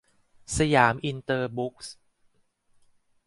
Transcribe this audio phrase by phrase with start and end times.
[0.57, 1.95] สยามอินเตอร์บุ๊คส์